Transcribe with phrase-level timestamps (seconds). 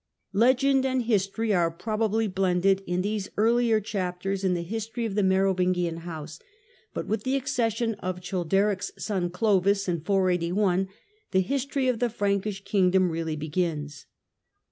[0.33, 5.21] Legend and history are probably blended in these earlier chapters in the history of the
[5.21, 6.39] Merovingian house,
[6.91, 10.87] but with the accession of Childeric's son Clovis, 1 in 481,
[11.29, 14.07] the history of the Frankish kingdom really begins.